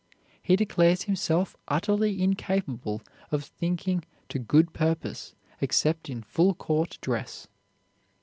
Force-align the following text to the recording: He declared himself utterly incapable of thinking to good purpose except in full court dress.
He 0.41 0.55
declared 0.55 1.03
himself 1.03 1.55
utterly 1.67 2.23
incapable 2.23 3.03
of 3.31 3.43
thinking 3.43 4.03
to 4.29 4.39
good 4.39 4.73
purpose 4.73 5.35
except 5.59 6.09
in 6.09 6.23
full 6.23 6.55
court 6.55 6.97
dress. 7.01 7.47